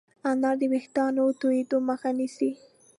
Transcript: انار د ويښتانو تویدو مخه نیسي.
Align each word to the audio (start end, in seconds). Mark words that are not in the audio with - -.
انار 0.29 0.55
د 0.59 0.63
ويښتانو 0.71 1.23
تویدو 1.41 1.77
مخه 1.89 2.09
نیسي. 2.17 2.51